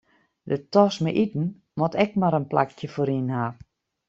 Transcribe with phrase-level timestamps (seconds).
[0.49, 1.45] De tas mei iten
[1.77, 3.45] moat ek mar in plakje foaryn ha.